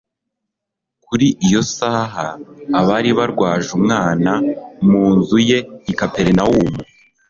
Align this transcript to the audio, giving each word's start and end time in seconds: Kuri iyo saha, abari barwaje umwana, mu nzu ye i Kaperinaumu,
Kuri 1.05 1.27
iyo 1.45 1.61
saha, 1.75 2.25
abari 2.79 3.09
barwaje 3.17 3.69
umwana, 3.77 4.31
mu 4.89 5.03
nzu 5.17 5.37
ye 5.49 5.59
i 5.91 5.93
Kaperinaumu, 5.99 6.79